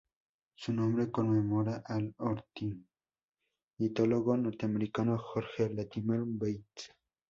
Su 0.55 0.73
nombre 0.73 1.11
conmemora 1.11 1.83
al 1.85 2.15
ornitólogo 2.17 4.35
norteamericano 4.35 5.19
George 5.19 5.69
Latimer 5.75 6.21
Bates. 6.25 6.95